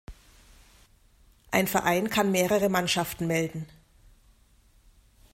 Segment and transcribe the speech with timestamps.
[1.51, 3.67] Ein Verein kann mehrere Mannschaften melden.